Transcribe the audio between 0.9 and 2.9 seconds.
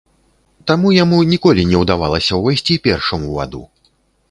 яму ніколі не ўдавалася ўвайсці